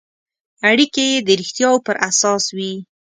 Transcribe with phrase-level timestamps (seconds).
[0.69, 2.73] اړیکې یې د رښتیاوو پر اساس وي.